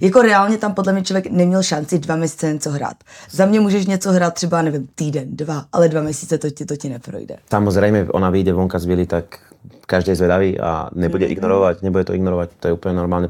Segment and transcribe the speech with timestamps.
[0.00, 2.96] Jako reálně tam podle mě člověk neměl šanci dva měsíce něco hrát.
[3.30, 6.76] Za mě můžeš něco hrát třeba, nevím, týden, dva, ale dva měsíce to ti, to
[6.76, 7.36] ti neprojde.
[7.50, 9.38] Samozrejme, ona vyjde vonka z Vily, tak
[9.86, 11.32] každý je zvedavý a nebude Mhm.
[11.32, 13.28] ignorovať, nebude to ignorovať, to je úplne normálne.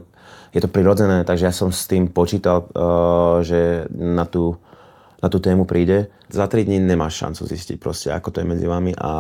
[0.55, 4.59] Je to prirodzené, takže ja som s tým počítal, uh, že na tú,
[5.23, 6.11] na tú tému príde.
[6.31, 9.11] Za tri dní nemáš šancu zistiť proste, ako to je medzi vami a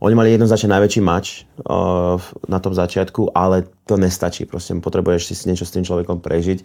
[0.00, 2.16] oni mali jednoznačne najväčší mač uh,
[2.48, 4.48] na tom začiatku, ale to nestačí.
[4.48, 6.64] Proste potrebuješ si niečo s tým človekom prežiť.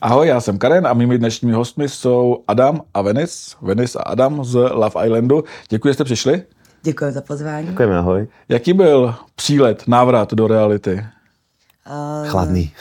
[0.00, 3.56] Ahoj, já jsem Karen a mými dnešními hostmi jsou Adam a Venice.
[3.62, 5.44] Venice a Adam z Love Islandu.
[5.68, 6.42] Děkuji, že jste přišli.
[6.82, 7.66] Děkuji za pozvání.
[7.66, 8.28] Ďakujeme, ahoj.
[8.48, 11.04] Jaký byl přílet, návrat do reality?
[11.90, 12.72] Uh, Chladný.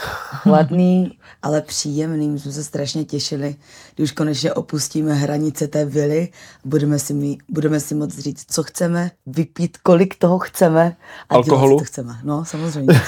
[0.44, 2.30] chladný, ale příjemný.
[2.30, 3.56] My jsme se strašně těšili,
[3.96, 6.30] když už konečně opustíme hranice té vily.
[6.66, 10.96] Budeme si, mi, budeme si moc říct, co chceme, vypít, kolik toho chceme.
[11.30, 11.70] A Alkoholu?
[11.70, 12.16] Dělat, co chceme.
[12.24, 12.94] No, samozřejmě.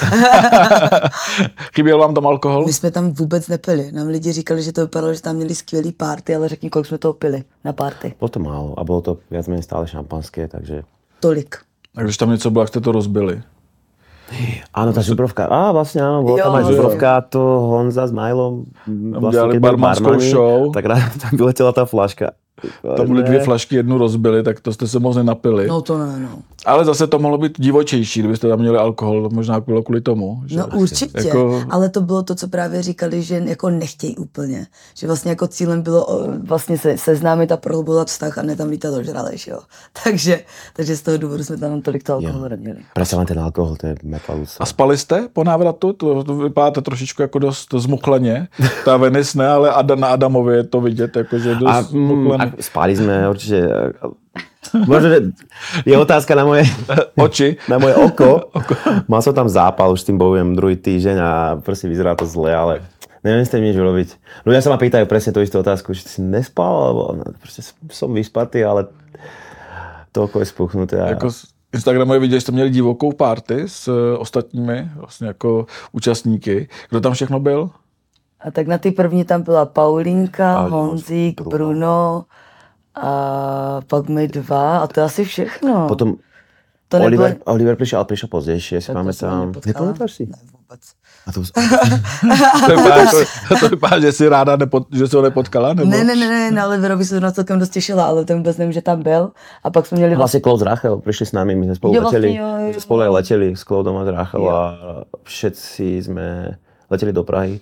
[1.75, 2.65] Chyběl vám tam alkohol?
[2.65, 3.91] My jsme tam vůbec nepili.
[3.91, 6.97] Nám lidi říkali, že to vypadalo, že tam měli skvělý party, ale řekni, kolik jsme
[6.97, 8.13] toho pili na party.
[8.19, 10.83] Bolo to málo a bolo to menej stále šampanské, takže
[11.19, 11.55] Tolik.
[11.95, 13.41] A když tam něco bylo, jak jste to rozbili?
[14.71, 15.45] Áno, tá žubrovka.
[15.47, 18.65] Á, vlastne áno, bola tam aj žubrovka, to Honza s Majlom.
[19.19, 20.57] Vlastne, dělali keď boli barmanskou show.
[20.71, 22.33] Tak rád tam vyletela tá flaška.
[22.97, 25.67] Tam byly dvě flašky, jednu rozbili, tak to jste se moc nenapili.
[25.67, 26.39] No to ne, no.
[26.65, 30.41] Ale zase to mohlo být divočejší, kdybyste tam měli alkohol, možná bylo kvůli tomu.
[30.45, 30.57] Že?
[30.57, 34.67] No určitě, Jako- ale to bylo to, co právě říkali, že jako nechtějí úplně.
[34.97, 38.93] Že vlastně jako cílem bylo vlastně se, seznámit a prohlubovat vztah a ne tam lítat
[38.93, 39.59] ožralej, že jo.
[40.03, 40.39] Takže,
[40.75, 42.79] takže z toho důvodu jsme tam tolik toho alkoholu neměli.
[42.93, 44.57] Presne len ten alkohol, to je metalus.
[44.59, 45.93] A spali jste po návratu?
[45.93, 48.47] To, to vypadáte trošičku jako dost zmuchleně.
[48.85, 52.31] Ta Venice ne, ale Ada, na Adamově je to vidět, jako, že dost A, mm,
[52.31, 53.59] a spali sme určite...
[54.71, 55.19] Možno, že
[55.83, 56.63] je otázka na moje,
[57.25, 57.57] Oči.
[57.65, 58.53] na moje oko.
[59.11, 62.53] Mal som tam zápal, už s tým bojujem druhý týždeň a proste vyzerá to zle,
[62.53, 62.73] ale
[63.25, 64.09] neviem s tým nič urobiť.
[64.45, 68.13] Ľudia sa ma pýtajú presne tú istú otázku, či si nespal, alebo no, proste som
[68.13, 68.87] vyspatý, ale
[70.13, 71.01] to oko je spuchnuté.
[71.01, 71.17] A...
[71.17, 75.65] Jako z Instagramu je vidět, že jste měli divokou party s eh, ostatními vlastně jako
[75.91, 76.69] účastníky.
[76.89, 77.69] Kdo tam všechno byl?
[78.41, 81.57] A tak na ty první tam byla Paulinka, Honzík, Bruno.
[81.57, 82.25] Bruno
[82.95, 85.87] a pak my dva a to je asi všechno.
[85.87, 86.15] Potom
[86.87, 87.23] to nebylo...
[87.23, 88.41] Oliver, Oliver prišiel, ale Tak to
[88.83, 89.47] jsem pamätám.
[89.47, 89.85] nepotkala.
[89.87, 90.25] Nepamätáš si?
[90.27, 90.81] Ne, vůbec.
[91.27, 91.41] A to,
[92.65, 93.17] To vypadá, jako,
[93.59, 95.73] to vypadá že si ráda, nepot, že se ho nepotkala?
[95.73, 95.91] Nebo?
[95.91, 98.71] Ne, ne, ne, ne, na Oliverovi se na celkem dost těšila, ale ten vůbec nevím,
[98.73, 99.31] že tam byl.
[99.63, 102.19] A pak jsme měli Vlastne Klaus Rachel prišli s nami, my sme spolu Jo, vlastne
[102.19, 104.49] leteli, jo, jo, spolu aj leteli s Klaudom a Rachel Jo.
[104.49, 104.59] a
[105.23, 106.57] všetci sme
[106.89, 107.61] leteli do Prahy.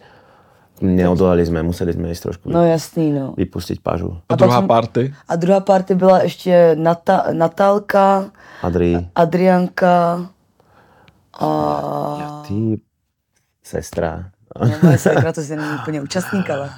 [0.81, 3.33] Neodolali sme, museli sme ísť trošku No jasný, no.
[3.37, 4.17] vypustiť pažu.
[4.29, 5.13] A A druhá jsem- party?
[5.27, 8.31] A druhá party byla ještě Nata, Natálka,
[8.63, 10.27] Adri, Adrianka
[11.39, 12.79] a ty,
[13.63, 14.29] sestra.
[14.61, 16.69] no, moje sekra, to si není úplně účastník, ale...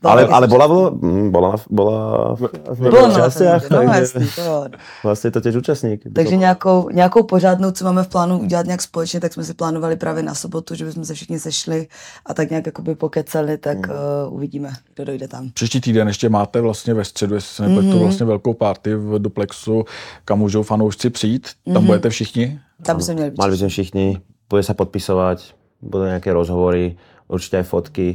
[0.00, 0.90] Ale, ale bola, bola,
[1.30, 2.40] bola, bola v,
[2.72, 4.64] v Bylo no, takže jasný, to jo.
[5.04, 6.00] vlastne je to tiež účastník.
[6.14, 9.96] Takže nějakou, nějakou pořádnou, co máme v plánu udělat nějak společně, tak jsme si plánovali
[9.96, 11.88] právě na sobotu, že bychom se všichni sešli
[12.26, 15.50] a tak nějak jakoby pokecali, tak uh, uvidíme, kdo dojde tam.
[15.54, 17.98] Příští týden ještě máte vlastně ve středu, jestli se nepletu, Mhm.
[17.98, 19.84] vlastně velkou party v Duplexu,
[20.24, 21.48] kam můžou fanoušci přijít.
[21.74, 22.60] Tam budete všichni?
[22.82, 23.38] Tam by jsme měli být.
[23.38, 24.06] Mali by sme všichni,
[24.48, 25.52] bude sa podpisovať,
[25.84, 26.96] budú nejaké rozhovory,
[27.28, 28.08] určite aj fotky,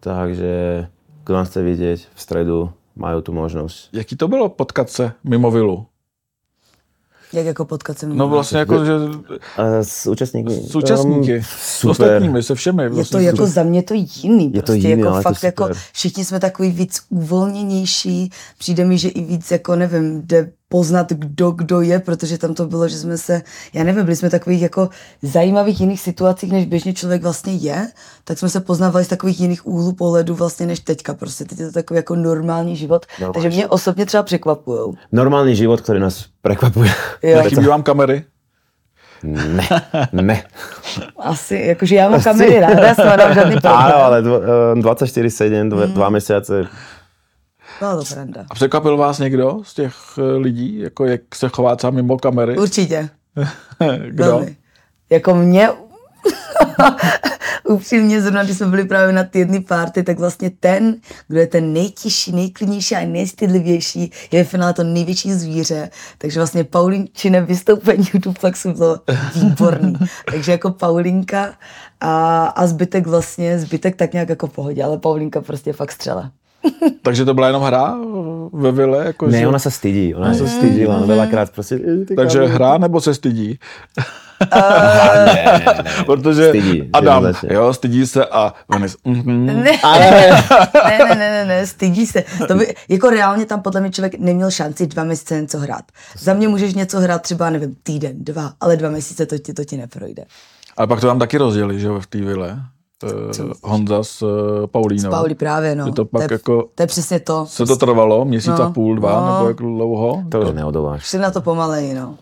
[0.00, 0.86] takže
[1.30, 2.58] kto nás chce vidieť v stredu,
[2.98, 3.94] majú tu možnosť.
[3.94, 5.86] Jaký to bylo potkat se mimo vilu?
[7.32, 8.92] Jak jako potkat se No vlastně jako, že
[9.56, 10.54] A s účastníkmi?
[10.54, 12.82] s účastníky, Um, s ostatními, se všemi.
[12.82, 14.44] Je Vlastně to jako za mě to jiný.
[14.54, 15.76] Je to prostě jiný, jako ale to fakt jako super.
[15.92, 18.30] všichni jsme takový víc uvolněnější.
[18.58, 22.66] Přijde mi, že i víc jako nevím, jde poznat, kdo kdo je, protože tam to
[22.70, 23.42] bylo, že jsme se,
[23.74, 24.88] já nevím, byli jsme v takových jako
[25.22, 27.88] zajímavých jiných situacích, než běžně člověk vlastně je,
[28.24, 31.14] tak jsme se poznávali z takových jiných úhlů pohledu vlastně než teďka.
[31.14, 33.06] Prostě teď je to takový jako normální život.
[33.20, 34.94] Normální Takže mě osobně třeba překvapujou.
[35.12, 36.90] Normálny život, ktorý nás prekvapuje.
[37.22, 37.42] Jo.
[37.50, 38.24] Chybí vám kamery?
[39.22, 39.68] Ne,
[40.12, 40.42] ne.
[41.18, 43.84] Asi, jakože já mám kamery ráda, nemám žádný problém.
[43.84, 45.92] Áno, ale dvo- eh, 24-7, dva, Mm.
[45.92, 46.64] dva mesiace.
[47.82, 48.44] No to pravda.
[48.50, 52.58] A překvapil vás někdo z těch eh, lidí, jako jak se chová třeba mimo kamery?
[52.58, 53.08] Určitě.
[54.08, 54.24] Kdo?
[54.24, 54.56] Velmi.
[55.10, 55.68] Jako mě
[57.68, 60.96] upřímně zrovna, když jsme byli právě na ty jedné party, tak vlastně ten,
[61.28, 65.90] kdo je ten nejtižší, nejklidnější a nejstydlivější, je ve finále to největší zvíře.
[66.18, 69.00] Takže vlastně Paulinčine vystoupení v Duplexu bylo
[69.34, 69.94] výborný.
[70.30, 71.54] Takže jako Paulinka
[72.00, 76.30] a, a zbytek vlastně, zbytek tak nějak jako pohodě, ale Paulinka prostě fakt střela.
[77.02, 77.94] Takže to byla jenom hra
[78.52, 79.06] ve vile?
[79.06, 81.00] Jako Ne, že- ona sa stydí, ona Mm.
[81.00, 81.74] len veľakrát proste...
[81.80, 82.52] eh, ty Takže kámo.
[82.54, 83.58] hra nebo se stydí?
[85.24, 86.04] ne, ne, ne.
[86.06, 89.46] Protože Stydí, Adam, jo, stydí se a Venice, mhm.
[89.46, 92.24] Ne, ne, ne, ne, ne, ne, stydí se.
[92.48, 95.84] To by, jako reálně tam podle mě člověk neměl šanci dva měsíce něco hrát.
[96.18, 99.64] Za mě můžeš něco hrát třeba, nevím, týden, dva, ale dva měsíce to ti, to
[99.64, 100.24] ti neprojde.
[100.76, 102.56] Ale pak to tam taky rozdělili, že jo, v té vile.
[103.04, 105.10] Uh, Honza s uh, Paulínou.
[105.10, 105.86] Pauli právě, no.
[105.86, 107.46] Je to pak je, jako- to je přesně to.
[107.46, 109.34] Se to trvalo měsíc No, a půl, dva, no.
[109.34, 110.24] nebo jak dlouho.
[110.28, 111.04] To už neodoláš.
[111.04, 112.14] Šli na to pomaleji, no.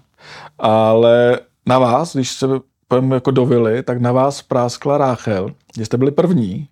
[0.59, 2.47] Ale na vás, když se
[2.89, 6.69] pojďme jako do vily, tak na vás práskla Ráchel, že jste byli první,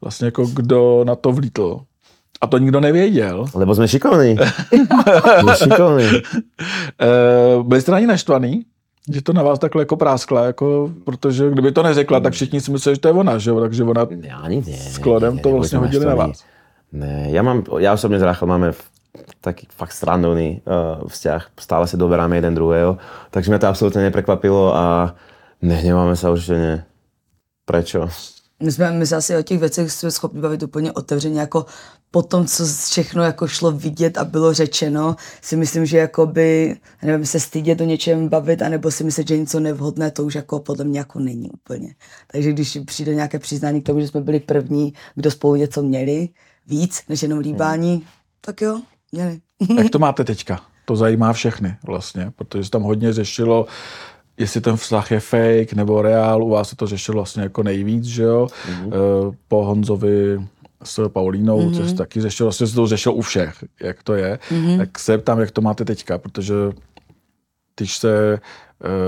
[0.00, 1.80] vlastně jako kdo na to vlítl.
[2.40, 3.44] A to nikdo nevěděl.
[3.54, 4.36] Lebo jsme šikovní.
[5.40, 6.04] jsme šikovní.
[6.06, 8.64] E, byli jste na ní naštvaný?
[9.06, 12.70] Že to na vás takhle jako práskla, jako, protože kdyby to neřekla, tak všichni si
[12.70, 13.60] mysleli, že to je ona, že jo?
[13.60, 14.06] Takže ona
[14.42, 14.76] ani ne.
[14.76, 16.44] S Klodem to vlastně hodili na vás.
[16.92, 18.70] Ne, ja, mám, ja osobne s Rachel máme
[19.42, 21.58] taký fakt strandovný uh, vzťah.
[21.58, 23.02] Stále sa doberáme jeden druhého.
[23.34, 25.12] Takže mňa to absolútne neprekvapilo a
[25.66, 26.74] nehneváme sa určite ne.
[27.66, 28.06] Prečo?
[28.62, 31.66] My jsme, my se asi o těch věcech jsme schopni bavit úplně otevřeně, jako
[32.10, 37.26] po tom, co všechno jako šlo vidět a bylo řečeno, si myslím, že jakoby, nevím,
[37.26, 40.58] se stydět o něčem bavit, anebo si myslet, že je něco nevhodné, to už jako
[40.58, 41.94] podle mě jako není úplně.
[42.32, 46.28] Takže když přijde nějaké přiznání k tomu, že jsme byli první, kdo spolu něco měli,
[46.66, 48.06] víc než jenom líbání,
[48.40, 48.80] tak jo,
[49.12, 49.40] měli.
[49.76, 50.60] Jak to máte teďka?
[50.84, 53.66] To zajímá všechny vlastně, protože se tam hodně řešilo,
[54.38, 56.44] jestli ten vztah je fake nebo reál.
[56.44, 58.46] U vás se to řešilo vlastně jako nejvíc, že jo?
[58.46, 58.90] Mm-hmm.
[59.48, 60.40] Po Honzovi
[60.82, 61.76] s Paulínou, mm-hmm.
[61.76, 64.38] což se taky řešilo, vlastně se to řešilo u všech, jak to je.
[64.50, 64.78] Mm-hmm.
[64.78, 66.54] Tak se ptám, jak to máte teďka, protože
[67.76, 68.38] když se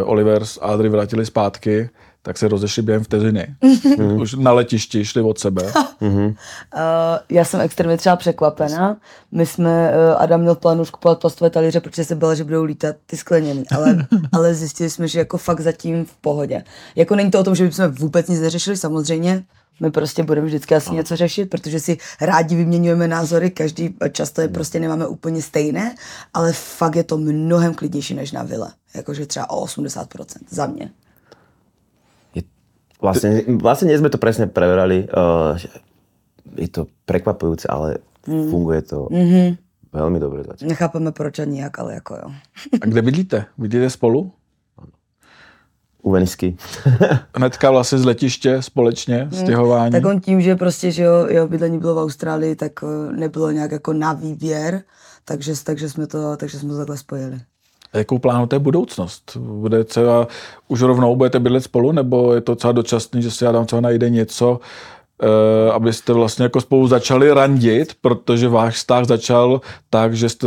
[0.02, 1.90] uh, Oliver s Adry vrátili zpátky,
[2.28, 3.54] tak se rozešli během vteřiny.
[3.62, 4.20] Mm-hmm.
[4.20, 5.72] Už na letišti šli od sebe.
[6.00, 6.32] Uh,
[7.30, 8.96] já jsem extrémně třeba překvapená.
[9.32, 12.64] My jsme, uh, Adam měl plánu už kupovat plastové talíře, protože se bála, že budou
[12.64, 16.64] lítat ty skleněný, ale, ale zjistili jsme, že jako fakt zatím v pohodě.
[16.96, 19.44] Jako není to o tom, že bychom vůbec nic neřešili, samozřejmě,
[19.80, 24.48] my prostě budeme vždycky asi něco řešit, protože si rádi vyměňujeme názory, každý často je
[24.48, 25.94] prostě nemáme úplně stejné,
[26.34, 28.72] ale fakt je to mnohem klidnější než na vile.
[28.94, 30.90] Jakože třeba o 80% za mě.
[32.98, 35.06] Vlastne, vlastne nie sme to presne preverali.
[35.06, 35.54] Uh,
[36.58, 38.50] je to prekvapujúce, ale mm.
[38.50, 39.48] funguje to mm-hmm.
[39.94, 40.66] veľmi dobre zatiaľ.
[40.66, 42.28] Nechápeme proč a nijak, ale jako jo.
[42.82, 43.38] A kde bydlíte?
[43.58, 44.32] Bydlíte spolu?
[46.02, 46.56] U Venisky.
[47.34, 49.92] Hnedka vlastně z letiště společně, stěhování.
[49.92, 53.50] Tak on tím, že prostě, že jo, jeho bydlení bylo v Austrálii, tak eh, nebylo
[53.50, 54.82] nějak jako na výběr,
[55.24, 57.40] takže, takže, jsme to, takže jsme to takhle spojili.
[57.92, 59.36] Jakou plánujete budoucnost?
[59.36, 60.28] Bude třeba,
[60.68, 64.10] už rovnou budete bydlet spolu, nebo je to třeba dočasný, že si Adam třeba najde
[64.10, 64.60] něco,
[65.22, 70.46] eh, abyste vlastně jako spolu začali randit, protože váš vztah začal tak, že jste,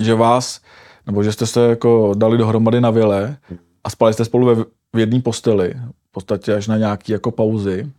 [0.00, 0.60] že vás,
[1.06, 3.36] nebo že jste se jako dali dohromady na vile
[3.84, 4.64] a spali jste spolu ve,
[4.94, 5.74] v jedné posteli,
[6.08, 7.90] v podstatě až na nějaký jako pauzy.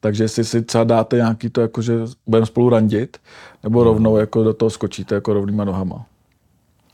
[0.00, 1.94] Takže jestli si třeba dáte nějaký to, jako, že
[2.26, 3.16] budeme spolu randit,
[3.62, 6.06] nebo rovnou jako do toho skočíte jako rovnýma nohama.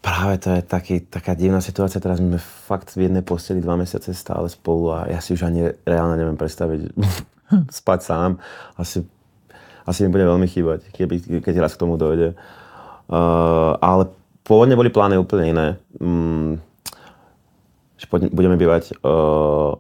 [0.00, 2.00] Práve to je taký, taká divná situácia.
[2.00, 5.76] Teraz sme fakt v jednej posteli dva mesiace stále spolu a ja si už ani
[5.85, 6.97] reálne neviem predstaviť
[7.85, 8.31] spať sám.
[8.81, 9.05] Asi,
[9.85, 12.32] asi mi bude veľmi chýbať, keby, keď raz k tomu dojde.
[13.12, 14.08] Uh, ale
[14.41, 15.69] pôvodne boli plány úplne iné.
[16.00, 16.64] Mm,
[18.00, 19.76] že budeme bývať uh,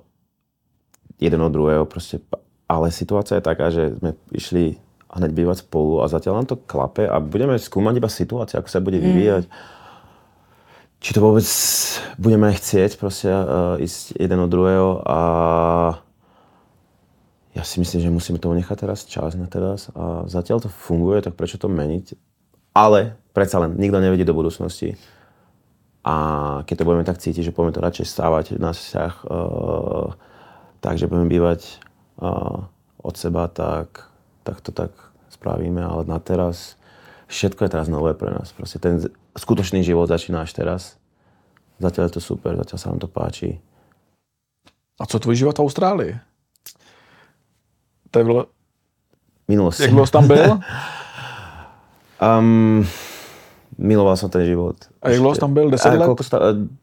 [1.16, 1.88] jeden od druhého.
[1.88, 2.20] Proste,
[2.68, 4.76] ale situácia je taká, že sme išli
[5.16, 8.84] hneď bývať spolu a zatiaľ nám to klape a budeme skúmať iba situáciu, ako sa
[8.84, 9.48] bude vyvíjať.
[11.00, 11.48] Či to vôbec
[12.20, 15.18] budeme chcieť proste uh, ísť jeden od druhého a
[17.56, 21.24] ja si myslím, že musíme tomu nechať teraz čas na teraz a zatiaľ to funguje,
[21.24, 22.14] tak prečo to meniť?
[22.76, 24.94] Ale predsa len, nikto nevedie do budúcnosti.
[26.04, 26.14] A
[26.64, 30.14] keď to budeme tak cítiť, že budeme to radšej stávať na vzťah, uh,
[30.84, 31.80] tak, že budeme bývať
[32.20, 32.64] uh,
[33.00, 34.08] od seba, tak,
[34.44, 34.92] tak to tak
[35.32, 35.80] spravíme.
[35.80, 36.80] Ale na teraz,
[37.28, 38.52] všetko je teraz nové pre nás.
[38.52, 39.00] Proste ten
[39.38, 40.82] skutočný život začína až teraz.
[41.80, 43.60] Zatiaľ je to super, zatiaľ sa nám to páči.
[45.00, 46.12] A co tvůj život v Austrálii?
[48.10, 48.46] To je bylo,
[49.48, 49.82] Minulosti.
[49.82, 50.60] jak dlouho tam byl?
[52.20, 52.84] Um,
[53.80, 54.76] miloval som ten život.
[55.02, 55.70] A jak dlouho tam byl?
[55.70, 56.10] 10 A let?
[56.22, 56.38] sta-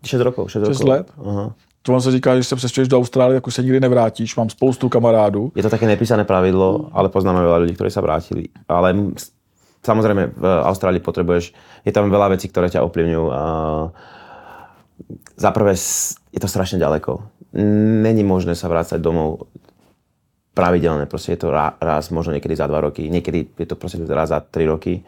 [0.05, 0.51] 6 rokov.
[0.51, 0.89] 6, Šest rokov.
[0.89, 1.11] let?
[1.25, 1.53] Aha.
[1.81, 4.35] To on se říká, že se přestěhuješ do Austrálie, tak už se nikdy nevrátíš.
[4.35, 5.51] Mám spoustu kamarádů.
[5.55, 8.49] Je to také nepísané pravidlo, ale poznáme veľa ľudí, ktorí sa vrátili.
[8.67, 8.91] Ale
[9.83, 11.53] samozrejme v Austrálii potrebuješ,
[11.85, 13.25] je tam veľa vecí, ktoré ťa ovplyvňujú.
[15.37, 15.73] Za prvé
[16.33, 17.21] je to strašne ďaleko.
[18.03, 19.47] Není možné sa vrácať domov
[20.57, 21.05] pravidelne.
[21.05, 24.33] Proste je to ra- raz, možno niekedy za dva roky, niekedy je to proste raz
[24.33, 25.05] za tri roky.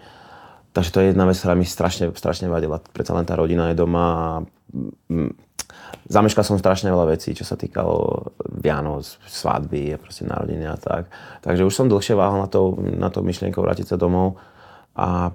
[0.70, 2.78] takže to je jedna vec, ktorá mi strašne, strašne vadila.
[2.94, 4.26] Predsa len tá rodina je doma a
[4.70, 5.34] mm,
[6.06, 8.30] zameškal som strašne veľa vecí, čo sa týkalo
[8.62, 11.10] Vianoc, svadby a proste narodiny a tak.
[11.42, 14.38] Takže už som dlhšie váhal na to, na to myšlienkou vrátiť sa domov
[15.00, 15.32] a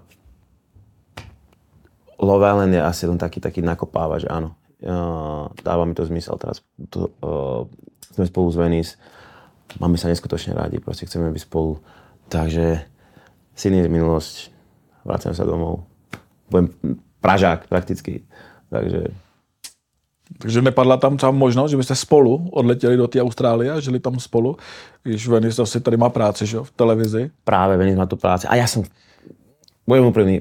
[2.21, 4.55] Love Island je asi len taký, taký nakopávač, áno.
[4.85, 6.61] Uh, dáva mi to zmysel teraz.
[6.93, 7.65] To, uh,
[8.13, 8.93] sme spolu s Venice,
[9.81, 11.81] máme sa neskutočne rádi, proste chceme byť spolu.
[12.29, 12.85] Takže
[13.57, 14.35] Sydney je minulosť,
[15.09, 15.89] vracem sa domov.
[16.53, 16.69] Budem
[17.25, 18.29] Pražák prakticky.
[18.69, 19.09] Takže
[20.39, 24.21] Takže nepadla tam třeba možnost, že byste spolu odletěli do té Austrálie a žili tam
[24.21, 24.57] spolu,
[25.03, 27.31] když Venice asi tady má práci, že v televizi.
[27.45, 28.47] Práve Venice má tu práci.
[28.47, 28.89] A ja som,
[29.87, 30.37] budem úprimný,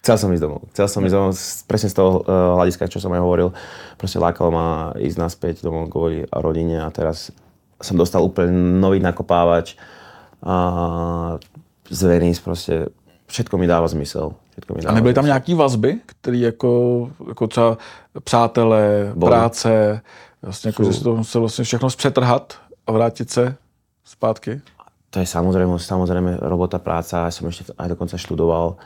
[0.00, 0.60] chcel som ísť domov.
[0.72, 1.32] Chcel som ísť domov
[1.68, 3.48] presne z toho uh, hľadiska, čo som aj hovoril.
[3.96, 7.32] Proste lákalo ma ísť naspäť domov kvôli rodine a teraz
[7.80, 9.76] som dostal úplne nový nakopávač
[10.44, 11.36] a
[11.90, 12.88] z Venice proste
[13.26, 14.36] všetko mi dáva zmysel.
[14.52, 17.78] Všetko mi A nebyly tam nějaký vazby, které jako, jako třeba
[18.24, 19.30] přátelé, Boli.
[19.30, 20.00] práce,
[20.42, 23.56] vlastně jako, že si to musel vlastně všechno zpřetrhat a vrátit se
[24.04, 24.60] zpátky?
[25.10, 28.78] To je samozrejme, samozrejme robota, práca, ja som ešte aj dokonca študoval.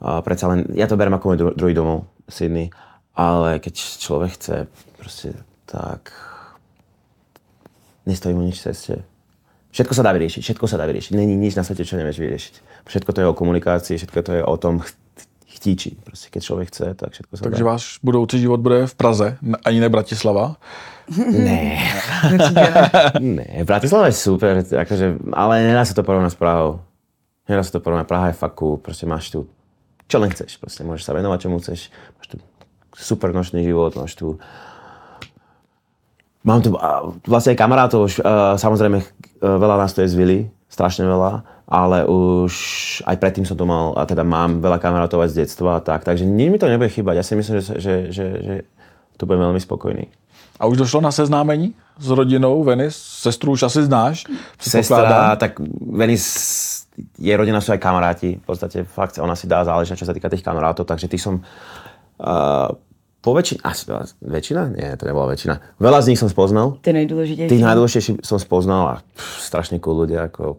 [0.00, 2.68] A predsa len, ja to berem ako môj dru- druhý domov, Sydney,
[3.16, 4.56] ale keď človek chce,
[4.96, 6.12] proste tak
[8.06, 8.94] nestojí mu nič v ceste.
[9.70, 11.14] Všetko sa dá vyriešiť, všetko sa dá vyriešiť.
[11.14, 12.54] Není nič na svete, čo nevieš vyriešiť.
[12.90, 14.98] Všetko to je o komunikácii, všetko to je o tom ch-
[15.46, 15.94] chtíči.
[16.02, 17.70] Proste keď človek chce, tak všetko sa Takže dá.
[17.70, 20.58] váš budoucí život bude v Praze, ani ne Bratislava.
[21.10, 21.82] Ne,
[23.18, 26.86] ne, Bratislava je super, akože, ale nedá sa to porovnať s Prahou.
[27.50, 29.50] Nedá sa to porovnať, Praha je fakt cool, proste máš tu,
[30.06, 32.36] čo len chceš, proste môžeš sa venovať čomu chceš, máš tu
[32.94, 34.38] super nočný život, máš tu
[36.40, 36.72] Mám tu
[37.28, 39.04] vlastne aj kamarátov, už, uh, samozrejme uh,
[39.60, 40.38] veľa nás to je z Vily,
[40.72, 42.52] strašne veľa, ale už
[43.04, 46.00] aj predtým som to mal, a teda mám veľa kamarátov aj z detstva a tak,
[46.08, 47.20] takže nič mi to nebude chýbať.
[47.20, 48.54] Ja si myslím, že, že, že, že
[49.20, 50.08] tu budem veľmi spokojný.
[50.56, 52.96] A už došlo na seznámení s rodinou Venice?
[52.96, 54.24] Sestru už asi znáš?
[54.56, 56.24] Sestra, tak Venice,
[57.20, 58.40] jej rodina sú aj kamaráti.
[58.40, 61.40] V podstate fakt ona si dá záležať, čo sa týka tých kamarátov, takže ty som
[61.40, 62.68] uh,
[63.20, 63.84] po väčšine, asi
[64.24, 64.62] väčšina?
[64.72, 65.76] Nie, to nebola väčšina.
[65.76, 66.80] Veľa z nich som spoznal.
[66.80, 67.52] Ty nejdůležitější.
[67.52, 70.56] Tých najdôležitejších som spoznal a pff, strašne cool ľudia, ako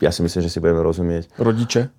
[0.00, 1.28] ja si myslím, že si budeme rozumieť.
[1.36, 1.92] Rodiče?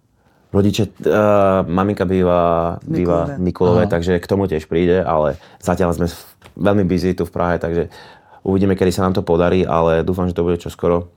[0.52, 3.36] Rodiče, uh, maminka býva, býva Mikulové.
[3.36, 6.08] v Mikulove, takže k tomu tiež príde, ale zatiaľ sme
[6.60, 7.88] veľmi busy tu v Prahe, takže
[8.44, 11.08] uvidíme, kedy sa nám to podarí, ale dúfam, že to bude čoskoro.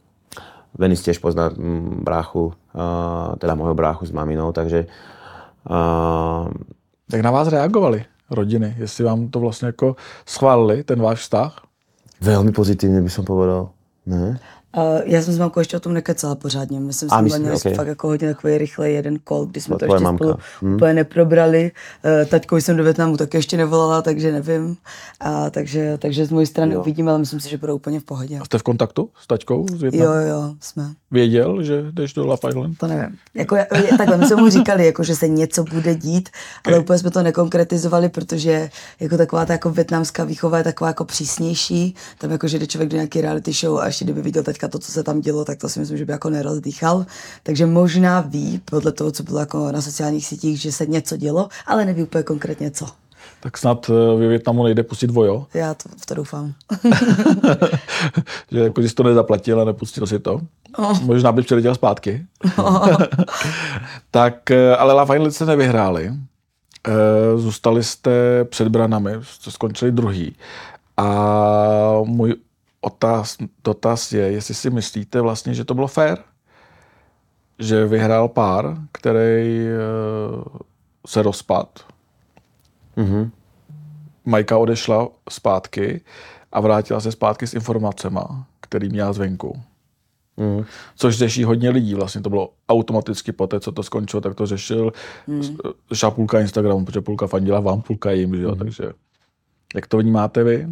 [0.79, 4.87] Venice tiež pozná mm, bráchu, uh, teda môjho bráchu s maminou, takže
[5.67, 6.47] uh,
[7.11, 8.75] Jak na vás reagovali rodiny?
[8.79, 11.64] Jestli vám to vlastně jako schválili, ten váš vztah?
[12.25, 13.75] veľmi pozitívne by som povedal.
[14.09, 14.41] Ne?
[14.76, 16.81] Uh, já jsem s mamkou ještě o tom nekecala pořádně.
[16.87, 17.75] Že jsme měli ok.
[17.76, 20.25] fakt jako hodně takový rychlej jeden kol, kdy jsme To to ještě mamka.
[20.25, 20.75] spolu Hm.
[20.75, 21.73] úplně neprobrali.
[22.04, 24.76] Uh, taťkou jsem do Větnamu taky ještě nevolala, takže nevím.
[25.21, 26.81] A, takže, takže z mojí strany Jo.
[26.81, 28.38] uvidíme, ale myslím si, že budou úplně v pohodě.
[28.38, 30.04] A jste v kontaktu s taťkou z Větnamu?
[30.04, 30.90] Jo, jo, jsme.
[31.11, 32.78] Věděl, že jdeš do Love Island?
[32.78, 33.16] To nevím.
[33.35, 33.57] Jako,
[33.99, 36.28] takhle, my jsme mu říkali, jako, že se něco bude dít,
[36.66, 41.04] ale úplně jsme to nekonkretizovali, protože jako taková ta jako větnamská výchova je taková jako
[41.04, 41.95] přísnější.
[42.19, 44.78] Tam jako, že jde člověk do nějaký reality show a ještě kdyby viděl teďka to,
[44.78, 47.06] co se tam dělo, tak to si myslím, že by jako nerozdýchal.
[47.42, 51.49] Takže možná ví, podle toho, co bylo jako na sociálních sítích, že se něco dělo,
[51.66, 52.87] ale neví úplně konkrétně co.
[53.40, 56.54] Tak snad eh, ve Větnamu nejde pustit vojo, Já to, v to doufám.
[58.50, 60.40] že jako jsi to nezaplatil a nepustil si to.
[60.76, 61.00] Oh.
[61.02, 62.26] Možná by přiletěl zpátky.
[64.11, 66.12] tak, eh, ale Love Island jste nevyhráli.
[66.88, 70.37] Eh, Zůstali jste před branami, jste skončili druhý.
[70.97, 71.06] A
[72.04, 72.35] můj
[72.85, 76.19] otáz, dotaz je, jestli si myslíte vlastně, že to bylo fair,
[77.59, 79.75] že vyhrál pár, který eh,
[81.07, 81.87] se rozpad.
[82.97, 83.31] Mhm.
[84.25, 86.00] Majka odešla zpátky
[86.53, 88.21] a vrátila se zpátky s informacemi,
[88.61, 89.62] který měla zvenku.
[90.37, 90.64] Mhm.
[90.97, 91.95] Což řeší hodně lidí.
[91.95, 94.93] Vlastně to bylo automaticky po té, co to skončilo, tak to řešil
[95.26, 95.43] mm.
[95.91, 98.57] řešila půlka Instagramu, protože půlka fandila vám, půlka jim, že jo?
[98.57, 98.85] takže
[99.75, 100.69] jak to vnímáte vy?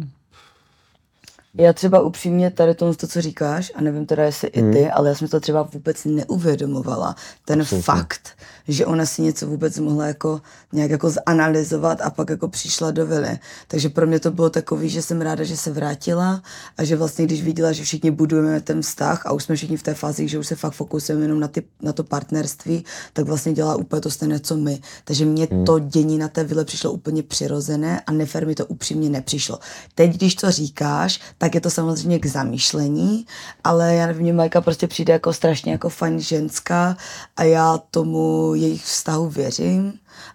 [1.57, 5.09] Já třeba upřímně tady tomu, to, co říkáš, a nevím teda, jestli i ty, ale
[5.09, 7.15] já jsem to třeba vůbec neuvědomovala.
[7.45, 7.83] Ten Absolutně.
[7.83, 8.29] fakt,
[8.67, 10.41] že ona si něco vůbec mohla jako
[10.71, 13.39] nějak jako zanalizovat a pak jako přišla do vily.
[13.67, 16.43] Takže pro mě to bylo takový, že jsem ráda, že se vrátila
[16.77, 19.83] a že vlastně, když viděla, že všichni budujeme ten vztah a už jsme všichni v
[19.83, 23.53] té fázi, že už se fakt fokusujeme jenom na, ty, na to partnerství, tak vlastně
[23.53, 24.81] dělá úplně to stejné, co my.
[25.05, 29.09] Takže mně to dění na té vile přišlo úplně přirozené a nefér mi to upřímně
[29.09, 29.59] nepřišlo.
[29.95, 33.25] Teď, když to říkáš, tak je to samozřejmě k zamýšlení,
[33.63, 36.97] ale já nevím, mě Majka prostě přijde jako strašně jako fajn ženská
[37.37, 39.93] a já tomu jejich vztahu věřím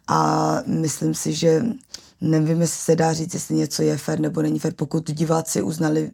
[0.08, 1.64] a myslím si, že
[2.20, 6.10] nevím, jestli se dá říct, jestli něco je fér nebo není fér, pokud diváci uznali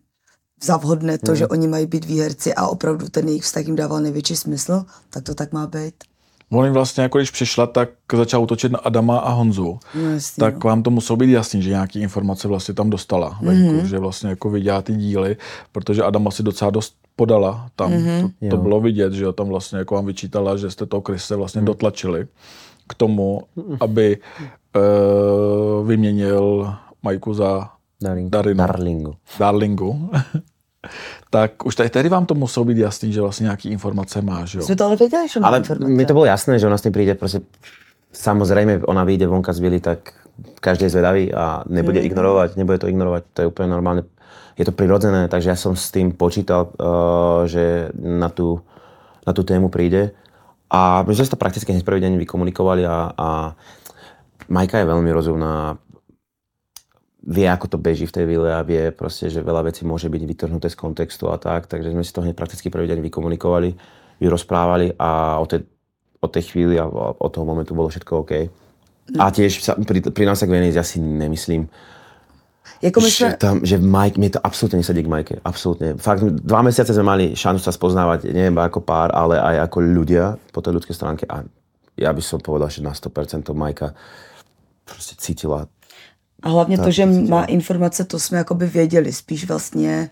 [0.63, 1.37] za vhodné to, Hmm.
[1.37, 5.25] že oni mají být výherci a opravdu ten jejich vztah jim dával největší smysl, tak
[5.25, 5.95] to tak má být.
[6.55, 9.79] On jim vlastně, jako když přišla, tak začal útočit na Adama a Honzu.
[9.95, 13.73] No, jasně, tak vám to muselo být jasný, že nějaký informace vlastně tam dostala venku,
[13.73, 13.85] mm-hmm.
[13.85, 15.37] že vlastně jako viděla ty díly,
[15.73, 17.93] protože Adama si docela dost podala tam.
[17.93, 18.23] Mm-hmm.
[18.23, 18.63] To, to Jo.
[18.63, 21.65] bylo vidět, že jo, tam vlastně jako vám vyčítala, že jste toho Krise vlastně mm.
[21.65, 22.27] dotlačili
[22.89, 23.43] k tomu,
[23.81, 24.19] aby
[24.77, 27.69] uh, vyměnil Majku za
[28.03, 28.31] Darling.
[28.31, 28.59] Darinu.
[28.59, 29.15] Darlingu.
[29.39, 30.11] Darlingu.
[31.35, 34.59] Tak už tady, tehdy vám to muselo být jasný, že vlastně nějaký informace má, že
[34.59, 34.65] jo?
[34.65, 35.91] Jsme to ale věděli, že má Ale informace.
[35.91, 37.43] mi to bolo jasné, že ona s tým príde, proste
[38.15, 40.15] samozrejme, ona vyjde vonka z Vily, tak
[40.63, 42.07] každý je zvedavý a nebude Mm.
[42.07, 44.07] ignorovať, nebude to ignorovať, to je úplne normálne.
[44.55, 48.63] Je to prirodzené, takže ja som s tým počítal, uh, že na tú,
[49.27, 50.15] na tú tému príde.
[50.71, 53.29] A my sme si to prakticky hneď prvý deň vykomunikovali a, a
[54.47, 55.75] Majka je veľmi rozumná,
[57.25, 60.23] vie, ako to beží v tej vile a vie proste, že veľa vecí môže byť
[60.29, 63.73] vytrhnuté z kontextu a tak, takže sme si to hneď prakticky prvý deň vykomunikovali,
[64.21, 65.61] vyrozprávali a od tej,
[66.21, 68.33] od tej chvíli a od toho momentu bolo všetko OK.
[69.21, 71.69] A tiež sa, pri, pri nás sa k ja si nemyslím,
[72.83, 75.97] Jako my že, jsme, tam, že Mike, mne to absolútne nesadí k Majke, absolútne.
[75.97, 79.79] Fakt, dva mesiace sme mali šancu sa spoznávať, nie iba ako pár, ale aj ako
[79.85, 81.45] ľudia po tej ľudskej stránke a
[81.95, 83.93] ja by som povedal, že na 100% to Majka
[84.85, 85.65] proste cítila
[86.45, 87.41] a hlavně to, Tak, že cítila.
[87.41, 89.13] má informace, to jsme jakoby věděli.
[89.13, 90.11] Spíš vlastně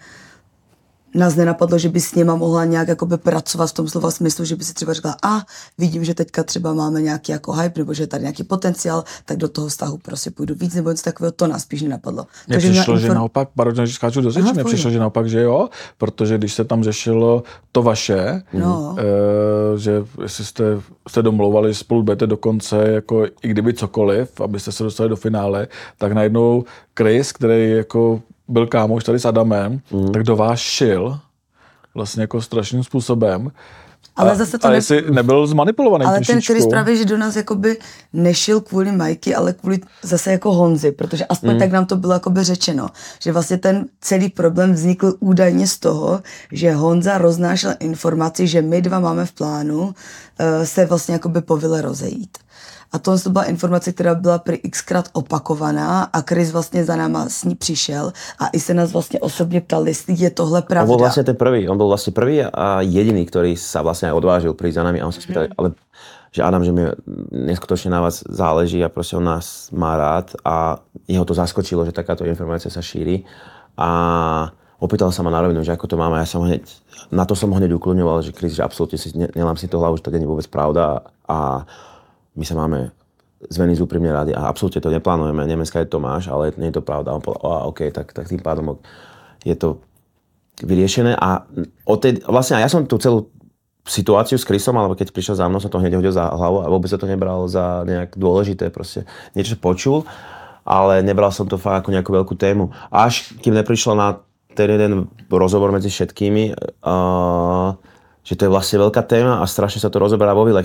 [1.15, 4.57] nás nenapadlo, že by s něma mohla nějak jakoby pracovat v tom slova smyslu, že
[4.57, 5.41] by si třeba řekla, a
[5.79, 9.37] vidím, že teďka třeba máme nějaký jako hype, nebo že je tady nějaký potenciál, tak
[9.37, 12.27] do toho vztahu prostě půjdu víc, nebo něco takového, to nás spíš nenapadlo.
[12.49, 15.43] Mně přišlo, že inform- naopak, pardon, že skáču do řeči, mně přišlo, že naopak, že
[15.43, 17.43] jo, protože když se tam řešilo
[17.73, 18.97] to vaše, No.
[18.99, 20.65] e, že jestli jste,
[21.09, 25.17] jste domlouvali, že spolu budete do konce, jako i kdyby cokoliv, abyste se dostali do
[25.17, 26.65] finále, tak najednou
[26.99, 28.21] Chris, který jako
[28.53, 30.13] byl kámoš tady s Adamem, Mhm.
[30.13, 31.19] tak do vás šil
[31.95, 33.51] vlastně jako strašným způsobem.
[34.17, 36.41] Ale a, zase to a ne- jestli nebyl zmanipulovaný Ale ten.
[36.43, 37.79] Chris právě, že do nás jakoby
[38.13, 41.59] nešil kvůli Majky, ale kvůli zase jako Honzi, protože aspoň mm.
[41.59, 42.89] tak nám to bylo jakoby řečeno,
[43.21, 46.21] že vlastně ten celý problém vznikl údajně z toho,
[46.53, 49.93] že Honza roznášel informaci, že my dva máme v plánu uh,
[50.65, 52.39] se vlastně jakoby po vile rozejít.
[52.93, 57.29] A to to byla informace, která byla při xkrát opakovaná a Chris vlastně za náma
[57.29, 60.89] s ní přišel a i se nás vlastně osobně ptal, jestli je tohle On pravda.
[60.93, 64.53] bol vlastne ten prvý, on bol vlastne prvý a jediný, ktorý sa vlastne aj odvážil
[64.53, 65.73] prísť za nami a on sa spýtal, ale
[66.33, 66.85] že Adam, že mi
[67.33, 71.93] neskutočne na vás záleží a proste on nás má rád a jeho to zaskočilo, že
[71.93, 73.25] takáto informácia sa šíri
[73.77, 73.89] a
[74.81, 76.21] opýtal sa ma na rovinu, že ako to máme.
[76.21, 76.65] Ja som hneď,
[77.13, 79.77] na to som ho hneď uklonňoval, že Chris, že absolútne si, ne, nelám si to
[79.77, 81.69] hlavu, že to nie je vôbec pravda a
[82.37, 82.93] my sa máme
[83.43, 85.43] z Venice úprimne rady a absolútne to neplánujeme.
[85.43, 87.11] Nemecka je Tomáš, ale nie je to pravda.
[87.11, 88.79] A on povedal, "Á, OK, tak, tak tým pádom
[89.43, 89.83] je to
[90.63, 91.43] vyriešené a
[91.89, 93.33] od tej, vlastne ja som tú celú
[93.83, 96.71] situáciu s Chrisom, alebo keď prišiel za mnou, som to hneď hodil za hlavu a
[96.71, 99.03] vôbec sa to nebral za nejak dôležité, proste
[99.35, 100.07] niečo počul,
[100.63, 102.71] ale nebral som to fakt ako nejakú veľkú tému.
[102.95, 104.23] Až kým neprišlo na
[104.55, 107.75] ten jeden rozhovor medzi všetkými, uh,
[108.23, 110.63] že to je vlastne veľká téma a strašne sa to rozoberá vo Vile.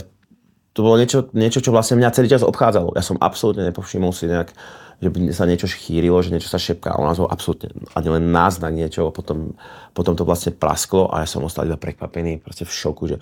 [0.78, 2.94] To bolo niečo, niečo, čo vlastne mňa celý čas obchádzalo.
[2.94, 4.54] Ja som absolútne nepovšimol si nejak,
[5.02, 6.94] že by sa niečo chýrilo, že niečo sa šepká.
[7.02, 9.58] Nás bol absolútne ani len náznak niečo, potom,
[9.98, 13.18] potom to vlastne prasklo a ja som ostal iba prekvapený, proste v šoku, že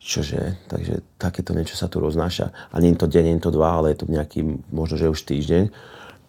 [0.00, 2.72] čože, takže takéto niečo sa tu roznáša.
[2.72, 4.40] A nie je to deň, nie je to dva, ale je to nejaký,
[4.72, 5.68] možno, že už týždeň.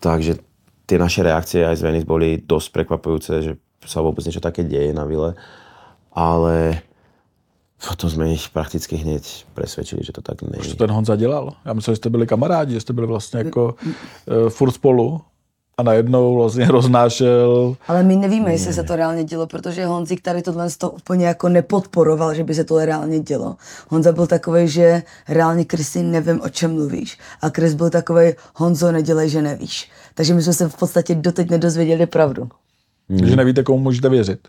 [0.03, 0.43] Takže
[0.84, 3.51] tie naše reakcie aj z Venice boli dosť prekvapujúce, že
[3.88, 5.32] sa vôbec niečo také deje na vile.
[6.12, 6.84] Ale
[7.90, 10.70] potom jsme jich prakticky hned presvedčili, že to tak není.
[10.70, 11.54] Co ten Honza dělal?
[11.66, 13.76] Já myslel, že jste byli kamarádi, že jste byli vlastně jako
[14.44, 15.22] uh, furt spolu
[15.78, 20.42] a najednou vlastně roznášel Ale my nevíme, jestli se to reálně dělo, protože Honzik tady
[20.42, 23.56] tohle to úplně jako nepodporoval, že by se to reálně dělo.
[23.90, 27.18] Honza byl takový, že reálně Kristý nevím, o čem mluvíš.
[27.42, 29.90] A Chris byl takový, Honzo, nedělej, že nevíš.
[30.13, 32.50] Takže my jsme se v podstatě doteď nedozvěděli pravdu.
[33.26, 34.48] že nevíte, komu můžete věřit.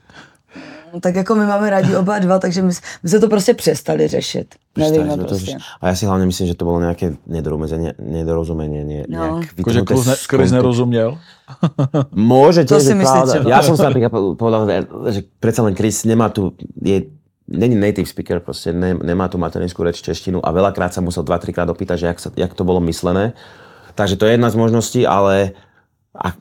[0.94, 2.72] No, tak jako my máme rádi oba dva, takže my,
[3.02, 4.54] my jsme to prostě přestali řešit.
[4.76, 5.56] Nevíme Prestali sme to prostě.
[5.80, 9.42] A ja si hlavne myslím, že to nejaké nedorozumenie, nedorozumenie nie, No.
[9.42, 11.18] nejak Jako, že vytrhnuté Chris, ne, Chris nerozuměl.
[12.14, 13.42] Môže To si myslíte, pravda.
[13.42, 13.48] no.
[13.50, 14.62] Ja som si napríklad povedal,
[15.10, 17.08] že predsa len Chris nemá tu, je,
[17.48, 21.56] není native speaker, proste ne, nemá tu materinskú reč češtinu a veľakrát sa musel 2-3
[21.56, 23.32] krát opýtať, že jak, sa, jak to bolo myslené.
[23.96, 25.58] Takže to je jedna z možností, ale
[26.14, 26.32] a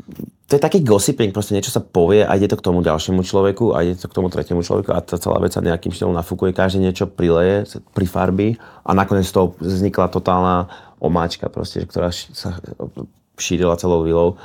[0.47, 3.75] to je taký gossiping, proste niečo sa povie a ide to k tomu ďalšiemu človeku
[3.75, 6.55] a ide to k tomu tretiemu človeku a tá celá vec sa nejakým štýlom nafúkuje,
[6.55, 8.55] každý niečo prileje, prifarby
[8.87, 10.71] a nakoniec z toho vznikla totálna
[11.03, 12.63] omáčka proste, ktorá sa
[13.35, 14.39] šírila celou vilou.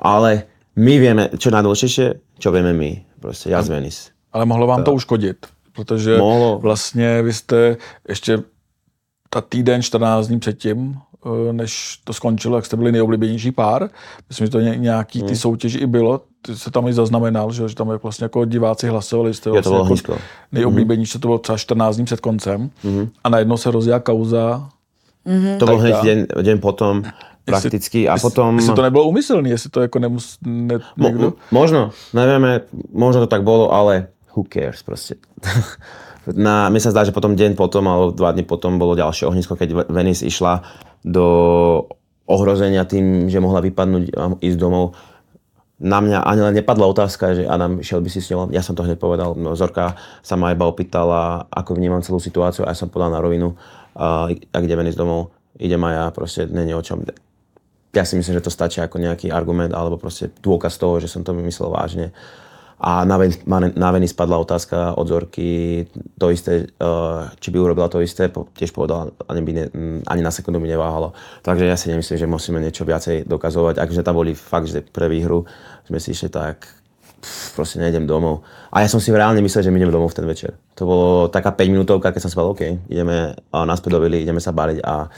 [0.00, 2.06] Ale my vieme, čo je najdôležitejšie,
[2.40, 4.10] čo vieme my, proste ja z Venice.
[4.32, 6.58] Ale mohlo vám to uškodit, protože Mohlo.
[6.58, 7.76] vlastně vy jste
[8.08, 8.42] ještě
[9.30, 10.98] ta týden, 14 dní předtím,
[11.52, 13.88] než to skončilo, jak jste byli nejoblíbenější pár.
[14.28, 15.28] Myslím, že to ně- nějaký Hmm.
[15.28, 16.20] ty soutěži i bylo.
[16.42, 19.52] Ty se tam i zaznamenal, že, že tam je vlastně jako diváci hlasovali, jste to
[19.52, 20.16] vlastně bylo jako
[20.52, 22.70] nejoblíbenější, že to bylo třeba 14 dní před koncem.
[23.24, 24.68] A najednou se rozjela kauza.
[25.58, 26.02] To bol Tak hneď dá.
[26.02, 27.02] deň, deň potom
[27.44, 28.56] prakticky a potom...
[28.58, 30.38] Jestli to nebylo úmyslný, jestli to jako nemus...
[30.46, 31.24] Ne, Mo, někdo...
[31.24, 32.60] mo, možno, nevieme,
[32.92, 34.06] možno to tak bolo, ale
[34.36, 35.14] who cares proste.
[36.32, 39.58] Na, mi sa zdá, že potom deň potom, alebo dva dny potom bolo ďalšie ohnisko,
[39.58, 40.64] keď Ve- Venice išla
[41.04, 41.26] do
[42.24, 44.96] ohrozenia tým, že mohla vypadnúť a ísť domov.
[45.76, 48.48] Na mňa ani len nepadla otázka, že Adam, šiel by si s ňou.
[48.54, 49.36] Ja som to hneď povedal.
[49.36, 53.20] No, Zorka sa ma iba opýtala, ako vnímam celú situáciu a ja som povedal na
[53.20, 57.04] rovinu, uh, ak ide Venice domov, idem aj ja, proste není o čom
[57.94, 61.22] ja si myslím, že to stačí ako nejaký argument alebo proste dôkaz toho, že som
[61.22, 62.10] to myslel vážne.
[62.80, 65.86] A na, Ven- na- na Veny spadla otázka od Zorky,
[66.18, 70.22] to isté, eh, či by urobila to isté, tiež povedala, ani, by ne, mm, ani
[70.22, 71.12] na sekundu by neváhalo.
[71.42, 73.78] Takže ja si nemyslím, že musíme niečo viacej dokazovať.
[73.78, 75.46] Ak sme tam boli fakt, že pre výhru
[75.86, 76.66] sme si išli tak,
[77.22, 78.42] pff, proste nejdem domov.
[78.74, 80.58] A ja som si reálne myslel, že my ideme domov v ten večer.
[80.74, 84.50] To bolo taká 5 minútovka, keď som si OK, ideme naspäť do vily, ideme sa
[84.50, 85.08] baliť a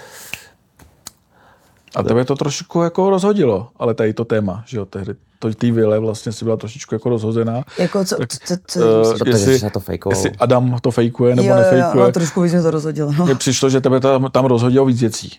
[1.97, 5.70] A tebe to trošku jako rozhodilo, ale tady to téma, že jo, tehdy to té
[5.70, 7.64] vile vlastně si byla trošičku jako rozhozená.
[7.79, 8.81] Jako co, Tak, co, co,
[9.18, 10.16] Protože jestli, sa to fejkovalo.
[10.18, 12.05] jestli Adam to fejkuje nebo jo, jo, nefejkuje.
[12.05, 13.12] no, trošku víc mě to rozhodilo.
[13.18, 13.25] No.
[13.27, 15.31] Mně přišlo, že tebe tam, tam rozhodilo víc věcí.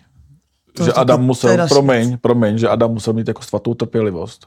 [0.76, 3.42] To- že to- Adam to- to musel, další promiň, promiň, že Adam musel mít jako
[3.42, 4.46] svatou trpělivost.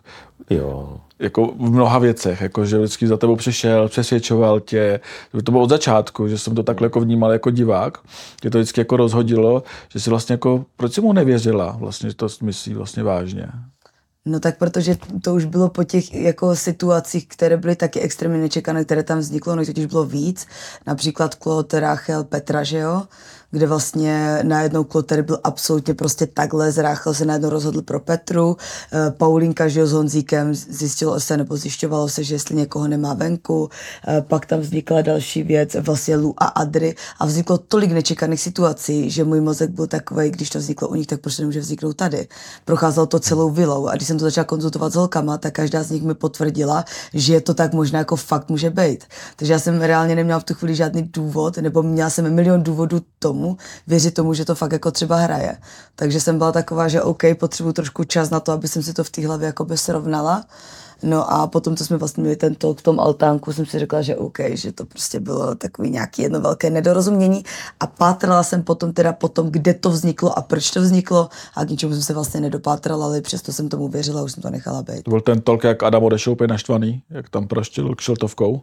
[0.49, 0.97] Jo.
[1.19, 4.99] Jako v mnoha věcech, jako že vždycky za tebou přišel, přesvědčoval tě.
[5.43, 7.97] To bylo od začátku, že jsem to takhle jako vnímal jako divák.
[8.43, 12.15] Že to vždycky jako rozhodilo, že si vlastně jako, proč si mu nevěřila vlastně, že
[12.15, 13.47] to myslí vlastně vážně.
[14.25, 18.85] No tak protože to už bylo po těch jako situacích, které byly taky extrémně nečekané,
[18.85, 20.47] které tam vzniklo, no totiž bylo víc.
[20.87, 23.03] Například Claude, Rachel, Petra, že jo?
[23.51, 28.57] Kde vlastně najednou tady byl absolutně prostě takhle, z Rachel se najednou rozhodl pro Petru,
[28.93, 33.69] eh, Paulinka, jo, s Honzíkem zjistilo se, nebo zjišťovalo se, že jestli někoho nemá venku,
[34.07, 39.09] eh, pak tam vznikla další věc, vlastně Lu a Adry a vzniklo tolik nečekaných situací,
[39.09, 41.93] že můj mozek byl takový, když to vzniklo u nich, tak proč to nemůže vzniknout
[41.93, 42.27] tady.
[42.65, 45.91] Procházelo to celou vilou a když jsem to začala konzultovat s holkama, tak každá z
[45.91, 49.03] nich mi potvrdila, že je to tak možná jako fakt může být.
[49.35, 53.01] Takže já jsem reálně neměla v tu chvíli žádný důvod, nebo měla jsem milion důvodů
[53.19, 53.40] tomu,
[53.87, 55.57] věřit tomu, že to fakt jako třeba hraje.
[55.95, 59.03] Takže jsem byla taková, že OK, potřebuji trošku čas na to, aby jsem si to
[59.03, 60.45] v té hlavě jakoby srovnala.
[61.03, 64.01] No a potom, co jsme vlastně měli ten talk v tom altánku, jsem si řekla,
[64.01, 67.43] že OK, že to prostě bylo takový nějaký jedno velké nedorozumění
[67.79, 71.69] a pátrala jsem potom teda potom, kde to vzniklo a proč to vzniklo a k
[71.69, 75.03] ničemu jsem se vlastně nedopátrala, ale přesto jsem tomu věřila už jsem to nechala být.
[75.03, 78.61] To byl ten tolk, jak Adam odešel úplně naštvaný, jak tam praštil kšeltovkou.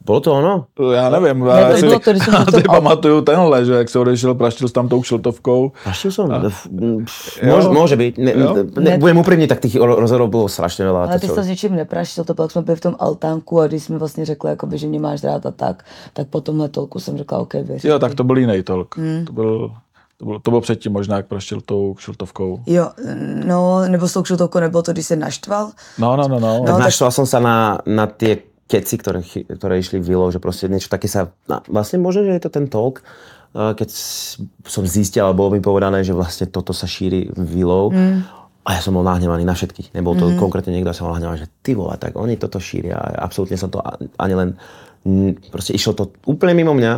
[0.00, 0.66] Bolo to ono?
[0.94, 3.64] Já nevím, Ne, já to si, bylo to, když jsem já to- si pamatuju tenhle,
[3.64, 5.72] že jak se odešel, praštil s tam tou kšeltovkou.
[5.84, 6.30] Praštil som?
[6.32, 8.12] A- F- m, f- Môže, môže byť.
[8.16, 8.56] Ne, Jo?
[8.80, 11.04] ne, budem úprimný, tak tých ro- rozhodov bolo strašne veľa.
[11.04, 13.60] Ale to, ty jsi to s ničím nepraštil, to pak jsme byli v tom altánku
[13.60, 16.68] a když jsme vlastně řekli, jakoby, že mě máš rád a tak, tak po tomhle
[16.68, 17.84] tolku jsem řekla, OK, věř.
[17.84, 18.96] Jo, tak to byl jiný tolk.
[18.96, 19.24] Hmm.
[19.24, 19.70] To, byl,
[20.16, 22.60] to, byl, to byl předtím možná, jak praštil tou kšeltovkou.
[22.66, 22.88] Jo,
[23.44, 25.70] no, nebo s tou kšiltovkou nebylo to, když se naštval.
[25.98, 26.52] No, no, no, no.
[26.64, 30.38] tak No, tak- naštval som sa na, na tie keci, ktoré, ktoré išli vilou, že
[30.38, 31.34] proste niečo také sa...
[31.50, 33.90] No, vlastne možno, že je to ten talk, eh, keď
[34.62, 37.90] som zistil, alebo bolo mi povedané, že vlastne toto sa šíri vilou.
[37.90, 38.22] Mm.
[38.62, 39.90] A ja som bol nahnevaný na všetkých.
[39.98, 40.38] Nebol to mm.
[40.38, 42.94] konkrétne niekto, ja som bol nahnevaný, že ty vole, tak oni toto šíria.
[42.94, 43.82] A absolútne som to
[44.16, 44.54] ani len...
[45.48, 46.92] Proste išlo to úplne mimo mňa.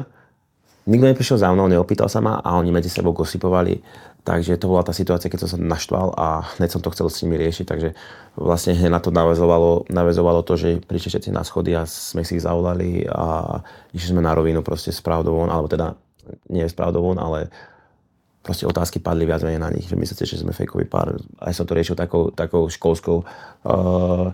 [0.83, 3.79] Nikto neprišiel za mnou, neopýtal sa ma a oni medzi sebou gosipovali.
[4.23, 7.23] Takže to bola tá situácia, keď som sa naštval a hneď som to chcel s
[7.27, 7.66] nimi riešiť.
[7.66, 7.88] Takže
[8.38, 12.47] vlastne na to navezovalo, navezovalo to, že prišli všetci na schody a sme si ich
[12.47, 13.59] zavolali a
[13.95, 15.99] išli sme na rovinu proste s pravdou von, alebo teda
[16.51, 17.51] nie s von, ale
[18.42, 21.18] proste otázky padli viac menej na nich, že myslíte, že sme fejkový pár.
[21.38, 24.31] Aj som to riešil takou, takou školskou uh,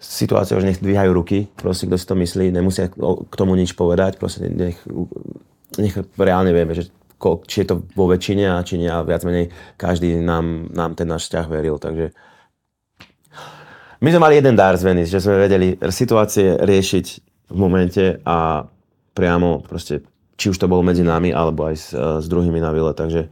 [0.00, 4.20] situáciou, že nech dvíhajú ruky, proste kto si to myslí, nemusia k tomu nič povedať,
[4.20, 4.76] proste nech,
[5.78, 6.90] nech reálne vieme, že
[7.46, 11.06] či je to vo väčšine a či nie, a viac menej každý nám, nám ten
[11.06, 12.10] náš vzťah veril, takže
[14.02, 17.06] my sme mali jeden dar z Venice, že sme vedeli situácie riešiť
[17.54, 18.66] v momente a
[19.14, 20.02] priamo proste,
[20.34, 23.30] či už to bolo medzi nami, alebo aj s, s druhými na vile, takže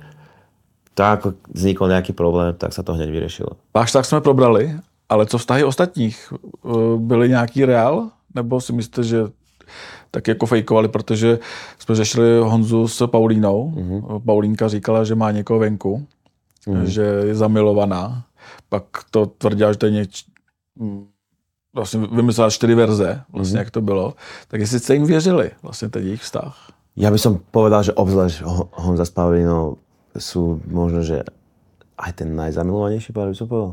[0.94, 3.58] tak ako vznikol nejaký problém, tak sa to hneď vyřešilo.
[3.74, 6.32] Váš tak jsme probrali, ale co vztahy ostatních?
[6.32, 8.10] Eh, Byly nějaký reál?
[8.34, 9.18] Nebo si myslíte, že
[10.10, 11.38] tak jako fejkovali, protože
[11.78, 13.72] jsme řešili Honzu s Paulínou.
[13.76, 14.20] Mm-hmm.
[14.24, 16.06] Paulínka říkala, že má někoho venku,
[16.66, 16.82] mm-hmm.
[16.82, 18.22] že je zamilovaná.
[18.68, 20.24] Pak to tvrdila, že to je něč...
[21.74, 23.58] Vlastně vymyslela čtyři verze, vlastně mm-hmm.
[23.58, 24.14] jak to bylo.
[24.48, 26.56] Tak jestli jste jim věřili, vlastně ten jejich vztah.
[26.98, 29.78] Ja by som povedal, že obzvlášť Ho- Honza s Pavlinou
[30.18, 31.22] sú možno, že
[31.94, 33.72] aj ten najzamilovanejší pár by som povedal.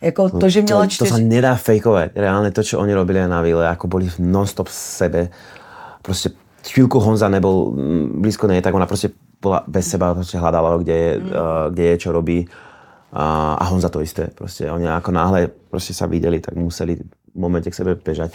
[0.00, 1.24] Jako to, že měla to, to sa čtyři...
[1.26, 2.14] nedá fejkovať.
[2.14, 5.20] Reálne to, čo oni robili na vile, ako boli non-stop v sebe.
[6.04, 10.76] Proste chvíľku Honza nebol mm, blízko nej, tak ona proste bola bez seba, proste hľadala,
[10.80, 11.28] kde je, Mm.
[11.32, 12.44] uh, kde je čo robí.
[13.14, 14.28] A, a Honza to isté.
[14.34, 18.34] Proste oni ako náhle proste sa videli, tak museli v momente k sebe bežať.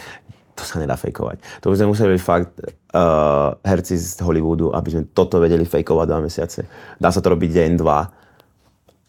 [0.56, 1.64] To sa nedá fejkovať.
[1.64, 6.06] To by sme museli byť fakt uh, herci z Hollywoodu, aby sme toto vedeli fejkovať
[6.08, 6.68] dva mesiace.
[7.00, 8.08] Dá sa to robiť deň, dva,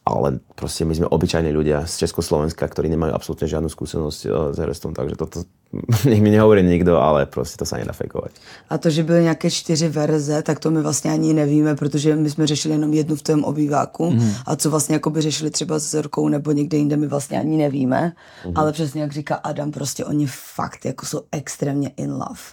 [0.01, 4.57] ale proste my sme obyčajní ľudia z Československa, ktorí nemajú absolútne žiadnu skúsenosť eh, s
[4.57, 5.45] herectvom, takže toto
[6.09, 8.33] nech mi nehovorí nikto, ale proste to sa nedá fejkovať.
[8.69, 12.29] A to, že byly nějaké čtyři verze, tak to my vlastně ani nevíme, protože my
[12.29, 14.31] jsme řešili jenom jednu v tom obýváku mm.
[14.45, 17.57] a co vlastně jako by řešili třeba s Zorkou nebo někde jinde, my vlastně ani
[17.57, 18.13] nevíme.
[18.45, 18.51] Mm.
[18.55, 22.43] Ale přesně jak říká Adam, prostě oni fakt jako jsou extrémně in love.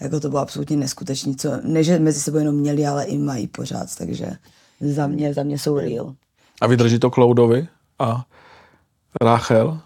[0.00, 3.46] Jako to bylo absolutně neskutečný, co, ne, že mezi sebou jenom měli, ale i mají
[3.46, 4.26] pořád, takže
[4.80, 6.14] za mě, za mě jsou real.
[6.60, 8.24] A vydrží to Cloudovi a
[9.20, 9.80] Rachel?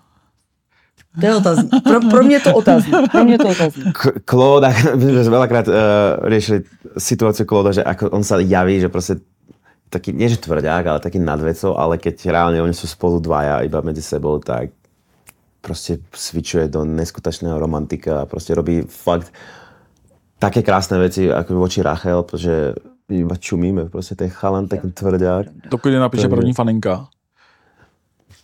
[1.20, 1.83] To je otazník.
[1.83, 3.11] Pro, pro mě to otazník.
[3.11, 3.98] Pro mě to otazník.
[3.98, 5.74] K- Claude, my sme veľakrát uh,
[6.22, 6.62] riešili
[6.94, 9.18] situáciu Claude, že ako on sa javí, že proste
[9.90, 13.83] taký, nie že tvrdák, ale taký nadvecov, ale keď reálne oni sú spolu dvaja iba
[13.83, 14.70] medzi sebou, tak
[15.59, 19.35] proste svičuje do neskutočného romantika a proste robí fakt
[20.38, 22.74] také krásne veci ako voči Rachel, protože
[23.10, 25.46] iba čumíme, proste ten chalan taký tvrdák.
[25.68, 27.08] To klidně napíše první faninka.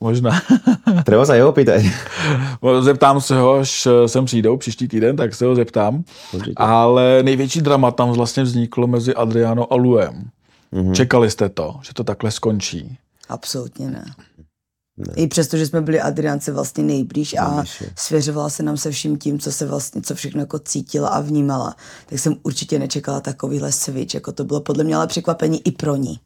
[0.01, 0.41] Možná.
[1.09, 1.89] Treba sa jeho pýtať.
[2.81, 6.05] Zeptám se ho, až sem přijdou příští týden, tak se ho zeptám.
[6.33, 6.55] Určitě.
[6.57, 10.31] Ale největší drama tam vlastně vzniklo mezi Adriano a Luem.
[10.73, 10.93] Mm-hmm.
[10.93, 12.99] Čekali jste to, že to takhle skončí?
[13.29, 14.05] Absolutně ne.
[14.97, 15.15] Ne.
[15.17, 17.65] I přesto, že jsme byli Adriance vlastně nejblíž a
[17.97, 21.77] svěřovala se nám se vším tím, co se vlastně, co všechno jako cítila a vnímala,
[22.07, 25.97] tak jsem určitě nečekala takovýhle switch, jako to bylo podle mě ale překvapení i pro
[25.97, 26.21] ní.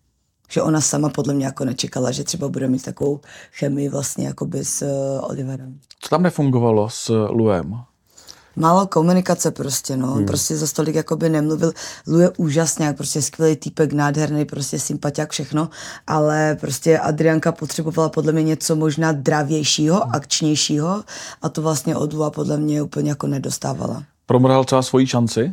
[0.51, 3.21] Že ona sama podle mě jako nečekala, že třeba bude mít takovou
[3.53, 5.79] chemii vlastně jakoby s uh, Oliverem.
[6.01, 7.85] Co tam nefungovalo s Luem?
[8.57, 10.13] Málo komunikace prostě, no.
[10.13, 10.27] Hmm.
[10.27, 11.73] Prostě za stolik jakoby nemluvil.
[12.07, 15.69] Lu je úžasný, jak prostě skvělý týpek, nádherný, prostě sympatiák, všechno,
[16.07, 21.05] ale prostě Adrianka potřebovala podle mě něco možná dravějšího, akčnějšího
[21.43, 24.03] a to vlastně od Lua podle mě úplně jako nedostávala.
[24.27, 25.53] Promrhal třeba svoji šanci?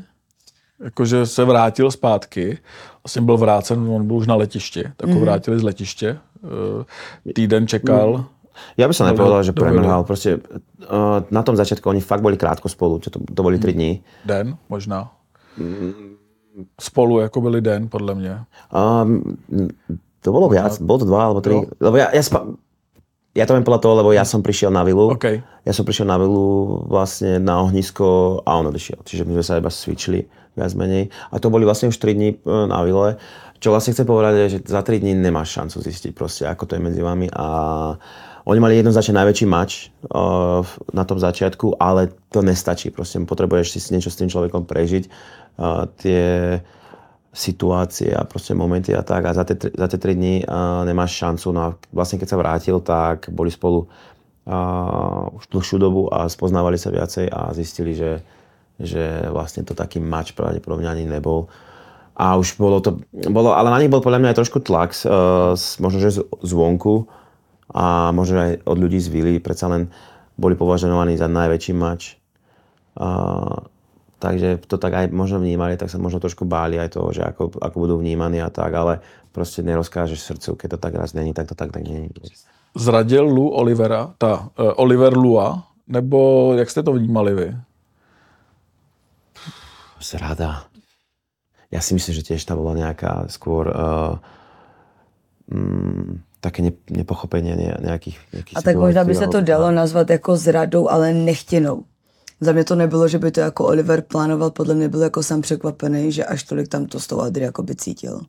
[0.83, 2.57] Jakože se vrátil zpátky,
[3.03, 6.19] vlastně byl vrácen, on byl už na letišti, tak ho vrátili z letiště,
[7.27, 8.25] Eh, týden čekal,
[8.77, 10.03] Ja by som nepovedal, že premrhal.
[10.03, 13.73] Proste uh, na tom začiatku oni fakt boli krátko spolu, čo to, to boli 3
[13.73, 14.01] dní.
[14.25, 15.11] den možná.
[16.81, 18.39] Spolu jako byli den, podle mě.
[18.73, 19.37] Um,
[20.21, 21.55] to bolo viac, bolo to dva alebo tri.
[21.55, 21.71] Jo.
[21.79, 22.43] Lebo ja, ja, spa,
[23.37, 25.13] ja to viem podľa toho, lebo ja som prišiel na vilu.
[25.13, 25.39] OK.
[25.63, 29.05] Ja som prišiel na vilu vlastne na ohnisko a on odišiel.
[29.05, 30.25] Čiže my sme sa iba switchli
[30.57, 31.13] viac menej.
[31.29, 33.21] A to boli vlastne už 3 dní e, na vile.
[33.61, 36.75] Čo vlastne chcem povedať, je, že za 3 dní nemáš šancu zistiť proste, ako to
[36.75, 37.29] je medzi vami.
[37.29, 37.45] A
[38.47, 40.63] oni mali jednoznačne najväčší mač uh,
[40.95, 42.95] na tom začiatku, ale to nestačí.
[42.95, 45.03] Proste potrebuješ si niečo s tým človekom prežiť.
[45.59, 46.55] Uh, tie
[47.35, 49.27] situácie a proste momenty a tak.
[49.27, 51.47] A za tie, za tie 3 dní uh, nemáš šancu.
[51.51, 56.79] No a vlastne keď sa vrátil, tak boli spolu uh, už dlhšiu dobu a spoznávali
[56.79, 58.23] sa viacej a zistili, že,
[58.79, 61.51] že vlastne to taký mač pravdepodobne ani nebol.
[62.15, 65.51] A už bolo to, bolo, ale na nich bol podľa mňa aj trošku tlak, uh,
[65.83, 67.11] možno že z, zvonku
[67.73, 69.91] a možno aj od ľudí z Vily, predsa len
[70.39, 72.15] boli považovaní za najväčší mač.
[72.97, 73.67] Uh,
[74.17, 77.59] takže to tak aj možno vnímali, tak sa možno trošku báli aj toho, že ako,
[77.59, 79.03] ako budú vnímaní a tak, ale
[79.35, 82.09] proste nerozkážeš srdcu, keď to tak raz není, tak to tak, tak není.
[82.77, 87.47] Zradil Lu Olivera, ta, uh, Oliver Lua, nebo jak jste to vnímali vy?
[89.97, 90.69] Zrada.
[91.67, 94.21] Ja si myslím, že tiež tam bola nejaká skôr uh,
[95.51, 100.09] mm, také ne, nepochopenie ne, nejakých, nejakých A tak možná by se to dalo nazvat
[100.09, 101.83] jako zradou, ale nechtěnou.
[102.41, 105.41] Za mě to nebylo, že by to jako Oliver plánoval, podle mě byl jako sám
[105.41, 108.21] překvapený, že až tolik tam to s tou Adri jako by cítil.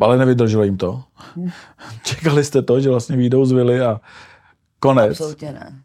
[0.00, 1.02] Ale nevydrželo jim to.
[2.02, 4.00] Čekali jste to, že vlastně výjdou z vily a
[4.80, 5.10] konec.
[5.10, 5.82] Absolutně ne.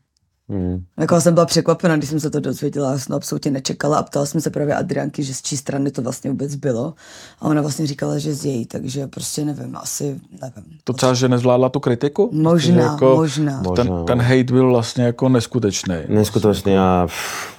[0.53, 0.83] Mm.
[0.97, 4.03] Jako jsem byla překvapena, když jsem se to dozvěděla, já jsem to absolutně nečekala a
[4.03, 6.93] ptala jsem se právě Adrianky, že z čí strany to vlastně vůbec bylo.
[7.39, 10.77] A ona vlastně říkala, že z její, takže prostě nevím, asi nevím.
[10.83, 12.29] To třeba, že nezvládla tu kritiku?
[12.33, 13.63] Možná, Jako možná.
[13.75, 15.95] Ten, ten hate byl vlastně jako neskutečný.
[16.07, 17.53] Neskutočný a pff,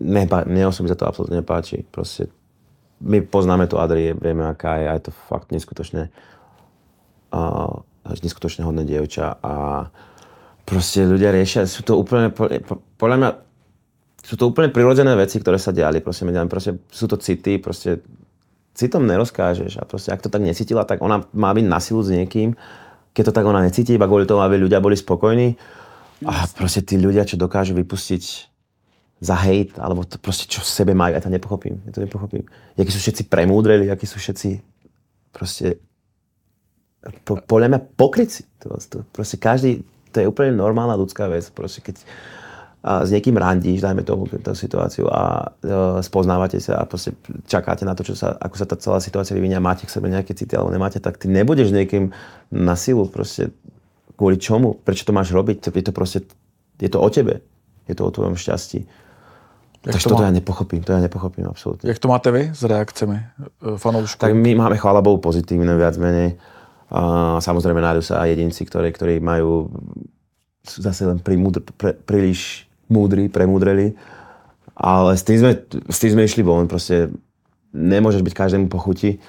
[0.00, 1.86] nepá, mne osobne sa to absolútne nepáči.
[1.90, 2.26] Proste,
[3.00, 6.10] my poznáme tu Adri, vieme, aká je a je to fakt neskutočné
[7.34, 7.40] a
[8.22, 9.86] neskutočne hodné dievča a
[10.64, 13.30] proste ľudia riešia, sú to úplne, po- po- podľa mňa,
[14.24, 16.48] sú to úplne prirodzené veci, ktoré sa diali, proste, medzi nami.
[16.48, 18.00] proste sú to city, proste
[18.74, 22.10] citom nerozkážeš a proste ak to tak necítila, tak ona má byť na silu s
[22.10, 22.56] niekým,
[23.14, 25.54] keď to tak ona necíti, iba kvôli tomu, aby ľudia boli spokojní.
[26.26, 28.22] A proste tí ľudia, čo dokážu vypustiť
[29.22, 32.42] za hejt, alebo to proste čo v sebe majú, ja to nepochopím, ja to nepochopím.
[32.74, 34.58] Jakí sú všetci premúdreli, akí sú všetci
[35.30, 35.78] proste
[37.22, 38.48] po, podľa mňa pokryci.
[38.64, 41.50] To, to, proste každý, to je úplne normálna ľudská vec.
[41.50, 41.98] Proste keď
[42.84, 47.16] a s niekým randíš, dajme tomu tú situáciu a e, spoznávate sa a proste
[47.48, 50.12] čakáte na to, čo sa, ako sa tá celá situácia vyvinie a máte k sebe
[50.12, 52.12] nejaké city alebo nemáte, tak ty nebudeš s niekým
[52.52, 53.56] na silu proste
[54.20, 56.28] kvôli čomu, prečo to máš robiť, je to proste,
[56.76, 57.40] je to o tebe,
[57.88, 58.84] je to o tvojom šťastí.
[58.84, 61.88] Jak Takže to toto má- ja nepochopím, to ja nepochopím absolútne.
[61.88, 64.20] Jak to máte vy s reakcemi eh, fanoušků?
[64.20, 66.36] Tak my máme, chvála Bohu, pozitívne viac menej.
[66.92, 69.72] A samozrejme nájdú sa aj jedinci, ktorí, ktorí majú
[70.64, 73.96] sú zase len primúdr, pre, príliš múdri, premúdreli.
[74.74, 75.52] Ale s tým, sme,
[75.88, 76.64] s tým sme išli von.
[76.66, 77.12] Proste
[77.72, 79.20] nemôžeš byť každému pochuti.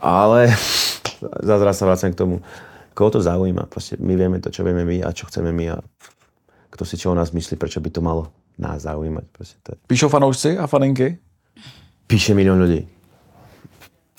[0.00, 0.52] Ale
[1.48, 2.36] zase sa vracam k tomu.
[2.92, 3.68] Koho to zaujíma?
[3.72, 5.64] Proste my vieme to, čo vieme my a čo chceme my.
[5.72, 5.76] A
[6.72, 9.24] kto si čo o nás myslí, prečo by to malo nás zaujímať.
[9.32, 11.20] Proste to je Píšou fanoušci a faninky?
[12.12, 12.84] píše milión ľudí.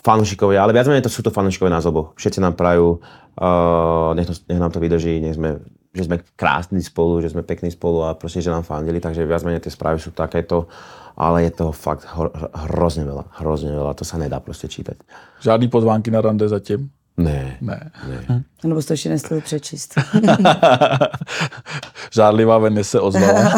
[0.04, 2.12] Fanúšikovia, ale viac menej to sú to fanúšikovia nás oboch.
[2.20, 3.00] Všetci nám prajú,
[3.39, 5.63] uh, nech, to, nech nám to vydrží, nech sme,
[5.96, 9.48] že sme krásni spolu, že sme pekní spolu a proste, že nám fandili, takže viac
[9.48, 10.68] menej tie správy sú takéto,
[11.16, 12.28] ale je toho fakt hro,
[12.68, 15.00] hrozne veľa, hrozne veľa, to sa nedá proste čítať.
[15.39, 16.92] Žádný pozvánky na rande zatím?
[17.18, 17.92] Ne, Ne.
[18.08, 18.44] ne.
[18.63, 19.96] Nebo jste to ještě nestihli přečíst.
[22.12, 23.54] Žádlivá Venice se ozvala.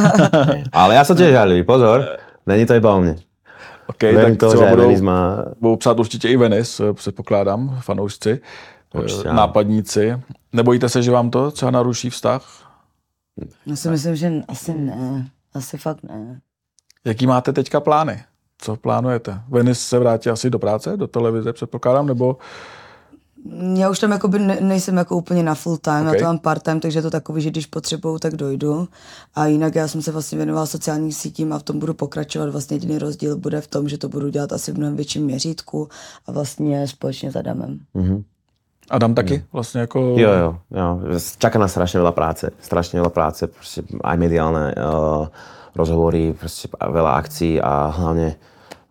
[0.71, 3.15] Ale ja som tiež žalivý, pozor, není to iba o mne.
[3.87, 7.79] OK, Verím tak že třeba budou, Venice má budou psát určitě i Venice, eh, předpokládám,
[7.81, 8.41] fanoušci,
[8.95, 9.37] eh, Určitě ano.
[9.37, 10.21] nápadníci.
[10.53, 12.71] Nebojíte se, že vám to třeba naruší vztah?
[13.65, 15.27] Já si myslím, že asi ne.
[15.53, 16.39] Asi fakt ne.
[17.05, 18.23] Jaký máte teďka plány?
[18.57, 19.41] Co plánujete?
[19.49, 22.37] Venice se vrátí asi do práce, do televize, předpokládám, nebo
[23.75, 26.07] Já už tam jakoby ne, nejsem jako úplně na full time, Ok.
[26.07, 26.19] okay.
[26.19, 28.87] já to mám part time, takže je to takový, že když potřebuju, tak dojdu.
[29.35, 32.49] A jinak já jsem se vlastně věnovala sociálním sítím a v tom budu pokračovat.
[32.49, 35.89] Vlastně jediný rozdíl bude v tom, že to budu dělat asi v mnohem větším měřítku
[36.27, 37.79] a vlastně společně s Adamem.
[38.89, 39.99] Adam taky vlastně jako...
[40.17, 40.99] Jo, jo, jo.
[41.37, 42.53] Čaká nás strašne veľa práce.
[42.61, 45.25] Strašne veľa práce, proste aj mediálne uh,
[45.73, 48.37] rozhovory, proste veľa akcií a hlavne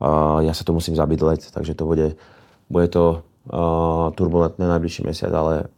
[0.02, 2.18] uh, ja sa to musím zabydleť, takže to bude,
[2.66, 3.22] bude to
[4.16, 5.68] turbulentné najbližší mesiac, ale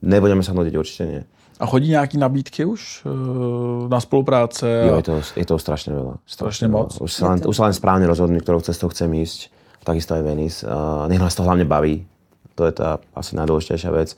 [0.00, 1.22] nebudeme sa nudiť, určite nie.
[1.60, 4.84] A chodí nějaký nabídky už eh, na spolupráce?
[4.88, 6.14] Jo, je to, je to strašne veľa.
[6.24, 6.96] Strašne moc?
[6.96, 9.52] Už sa, len, už len správne rozhodnúť, ktorou cestou chcem ísť.
[9.84, 10.64] Takisto aj Venice.
[10.64, 12.08] Uh, nech nás to hlavne baví.
[12.56, 14.16] To je tá asi najdôležitejšia vec.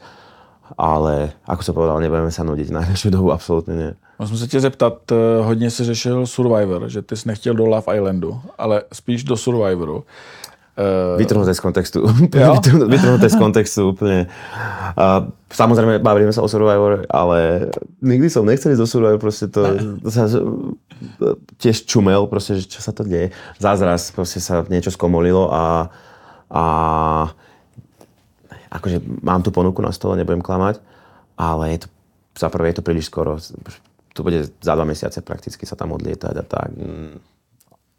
[0.78, 3.92] Ale, ako som povedal, nebudeme sa nudiť na najbližšiu dobu, absolútne nie.
[4.18, 7.96] Musím se tě zeptat, eh, hodně si řešil Survivor, že ty jsi nechtěl do Love
[7.96, 10.04] Islandu, ale spíš do Survivoru.
[10.82, 11.98] Eh, Vytrhnuté z kontextu.
[12.90, 14.26] Vytrhnuté- z kontextu úplne.
[14.98, 17.70] A samozrejme, bavíme sa o Survivor, ale
[18.02, 19.62] nikdy som nechcel ísť do Survivor, proste to,
[20.02, 20.26] to sa
[21.62, 23.30] tiež čumel, proste, že čo sa to deje.
[23.62, 25.92] Zázraz proste sa niečo skomolilo a,
[26.50, 26.64] a
[28.72, 30.82] akože mám tu ponuku na stole, nebudem klamať,
[31.38, 31.88] ale je to,
[32.36, 33.38] za prvé je to príliš skoro.
[34.12, 36.68] To bude za dva mesiace prakticky sa tam odlietať a tak.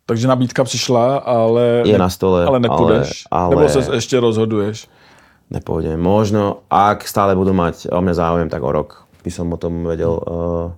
[0.06, 3.24] Takže nabídka přišla, ale, Je na stole, ale nepůjdeš.
[3.32, 4.88] ale- Nebo ale- se ještě rozhoduješ.
[5.54, 6.02] nepôjdem.
[6.02, 9.86] Možno, ak stále budú mať o mňa záujem, tak o rok by som o tom
[9.86, 10.74] vedel uh,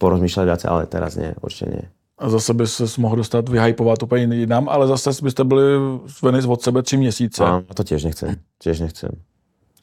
[0.00, 1.84] porozmýšľať viacej, ale teraz nie, určite nie.
[2.20, 5.62] A zase by se mohl dostat vyhypovat úplně jinam, ale zase byste byli
[6.06, 7.44] s Venice od sebe tři měsíce.
[7.44, 9.10] A to tiež nechcem, tiež nechcem.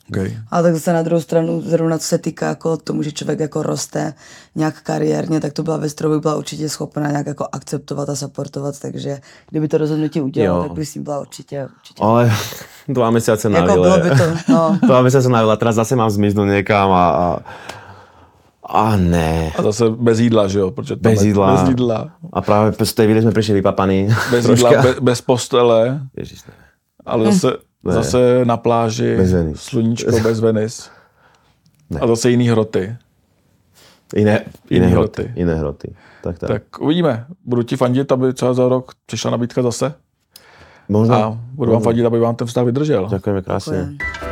[0.09, 0.37] Okay.
[0.51, 3.63] Ale tak zase na druhou stranu, zrovna co se týká jako tomu, že člověk jako
[3.63, 4.13] roste
[4.55, 8.15] nějak kariérně, tak to byla věc, kterou by byla určitě schopná nějak jako akceptovat a
[8.15, 10.63] supportovat, takže kdyby to rozhodnutí udělal, Jo.
[10.63, 12.03] tak by s ním byla určitě, určitě.
[12.03, 12.31] Ale
[12.87, 14.79] dva mesiace na Jako bylo by to, no.
[14.87, 17.27] dva mesiace na vile, teraz zase mám zmiznúť niekam a, a,
[18.63, 19.51] a ne.
[19.55, 20.71] A zase bez jídla, že jo?
[20.71, 21.51] Protože tam Bez jídla.
[21.51, 22.09] Bez jídla.
[22.33, 24.07] A práve z tej vily sme prišli vypapaní.
[24.31, 26.53] Bez jídla, be, bez postele, Ježiš, ne.
[27.05, 27.93] ale zase, Ne.
[27.93, 29.59] zase na pláži, Bez Venice.
[29.61, 30.89] sluníčko bez Venice.
[31.89, 31.99] Ne.
[31.99, 32.95] A zase jiný hroty.
[34.15, 35.21] Iné, iné, Iné hroty.
[35.23, 35.39] hroty.
[35.39, 35.95] Iné hroty.
[36.23, 36.49] Tak, tak.
[36.49, 36.79] tak.
[36.79, 37.25] Uvidíme.
[37.45, 39.93] Budu ti fandit, aby třeba za rok přišla nabídka zase.
[40.89, 41.15] Možno.
[41.15, 43.07] A budu vám fandit, aby vám ten vztah vydržel.
[43.09, 43.77] Ďakujeme krásne.
[43.77, 44.26] Děkujem.